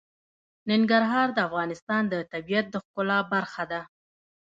ننګرهار 0.69 1.27
د 1.33 1.37
افغانستان 1.47 2.01
د 2.09 2.15
طبیعت 2.31 2.65
د 2.71 2.75
ښکلا 2.85 3.19
برخه 3.33 3.63
ده. 3.71 3.81